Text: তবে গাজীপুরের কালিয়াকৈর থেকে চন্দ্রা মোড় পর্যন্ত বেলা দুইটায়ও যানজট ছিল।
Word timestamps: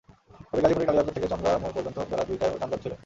তবে 0.49 0.61
গাজীপুরের 0.63 0.87
কালিয়াকৈর 0.87 1.15
থেকে 1.15 1.27
চন্দ্রা 1.27 1.51
মোড় 1.57 1.73
পর্যন্ত 1.75 1.97
বেলা 2.09 2.23
দুইটায়ও 2.29 2.59
যানজট 2.61 2.79
ছিল। 2.83 2.93